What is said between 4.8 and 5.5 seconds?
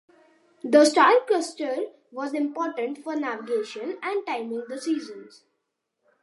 seasons.